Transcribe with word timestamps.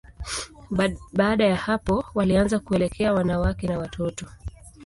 Baada 1.11 1.45
ya 1.45 1.55
hapo, 1.55 2.05
walianza 2.15 2.59
kuelekea 2.59 3.13
wanawake 3.13 3.67
na 3.67 3.77
watoto. 3.79 4.25